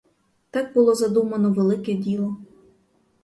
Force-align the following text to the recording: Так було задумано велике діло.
Так 0.51 0.73
було 0.73 0.95
задумано 0.95 1.53
велике 1.53 1.93
діло. 1.93 2.37